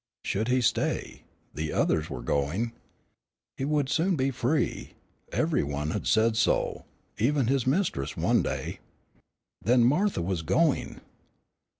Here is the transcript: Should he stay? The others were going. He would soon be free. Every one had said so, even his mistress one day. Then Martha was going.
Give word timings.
Should 0.23 0.47
he 0.47 0.61
stay? 0.61 1.21
The 1.53 1.71
others 1.71 2.09
were 2.09 2.23
going. 2.23 2.71
He 3.57 3.65
would 3.65 3.87
soon 3.87 4.15
be 4.15 4.31
free. 4.31 4.95
Every 5.31 5.61
one 5.63 5.91
had 5.91 6.07
said 6.07 6.35
so, 6.35 6.85
even 7.19 7.45
his 7.45 7.67
mistress 7.67 8.17
one 8.17 8.41
day. 8.41 8.79
Then 9.61 9.83
Martha 9.83 10.23
was 10.23 10.41
going. 10.41 11.01